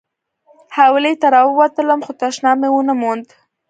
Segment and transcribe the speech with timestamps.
[0.75, 3.25] حویلۍ ته راووتلم خو تشناب مې ونه موند.